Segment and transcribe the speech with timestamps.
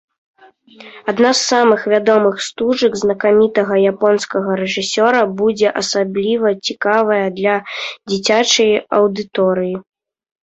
[1.11, 7.53] Адна з самых вядомых стужак знакамітага японскага рэжысёра будзе асабліва цікавая для
[8.09, 9.75] дзіцячай аўдыторыі.